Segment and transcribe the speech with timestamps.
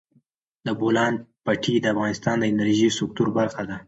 [0.65, 1.13] د بولان
[1.45, 3.77] پټي د افغانستان د انرژۍ سکتور برخه ده.